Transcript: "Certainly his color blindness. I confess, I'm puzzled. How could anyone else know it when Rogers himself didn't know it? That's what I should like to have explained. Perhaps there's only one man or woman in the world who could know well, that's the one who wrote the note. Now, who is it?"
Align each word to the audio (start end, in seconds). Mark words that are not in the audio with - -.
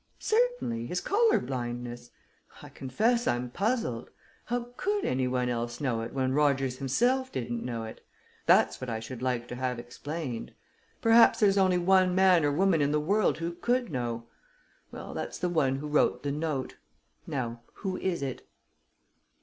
"Certainly 0.17 0.87
his 0.87 0.99
color 0.99 1.39
blindness. 1.39 2.09
I 2.63 2.69
confess, 2.69 3.27
I'm 3.27 3.51
puzzled. 3.51 4.09
How 4.45 4.71
could 4.75 5.05
anyone 5.05 5.47
else 5.47 5.79
know 5.79 6.01
it 6.01 6.11
when 6.11 6.33
Rogers 6.33 6.77
himself 6.79 7.31
didn't 7.31 7.63
know 7.63 7.83
it? 7.83 8.03
That's 8.47 8.81
what 8.81 8.89
I 8.89 8.99
should 8.99 9.21
like 9.21 9.47
to 9.49 9.55
have 9.57 9.77
explained. 9.77 10.55
Perhaps 11.03 11.39
there's 11.39 11.59
only 11.59 11.77
one 11.77 12.15
man 12.15 12.43
or 12.43 12.51
woman 12.51 12.81
in 12.81 12.91
the 12.91 12.99
world 12.99 13.37
who 13.37 13.51
could 13.53 13.91
know 13.91 14.25
well, 14.91 15.13
that's 15.13 15.37
the 15.37 15.49
one 15.49 15.75
who 15.75 15.87
wrote 15.87 16.23
the 16.23 16.31
note. 16.31 16.77
Now, 17.27 17.61
who 17.75 17.97
is 17.97 18.23
it?" 18.23 18.41